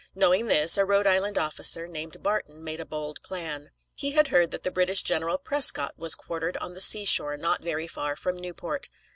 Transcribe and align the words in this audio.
Knowing 0.15 0.47
this, 0.47 0.79
a 0.79 0.83
Rhode 0.83 1.05
Island 1.05 1.37
officer 1.37 1.85
named 1.87 2.23
Barton 2.23 2.63
made 2.63 2.79
a 2.79 2.85
bold 2.87 3.21
plan. 3.21 3.69
He 3.93 4.13
had 4.13 4.29
heard 4.29 4.49
that 4.49 4.63
the 4.63 4.71
British 4.71 5.03
General 5.03 5.37
Prescott 5.37 5.93
was 5.95 6.15
quartered 6.15 6.57
on 6.57 6.73
the 6.73 6.81
seashore 6.81 7.37
not 7.37 7.61
very 7.61 7.87
far 7.87 8.15
from 8.15 8.37
Newport. 8.39 8.89